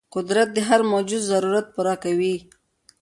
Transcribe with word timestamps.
قدرت 0.15 0.47
د 0.53 0.57
هر 0.67 0.81
موجود 0.91 1.21
ضرورت 1.31 1.65
پوره 1.73 1.95
کوي. 2.03 2.35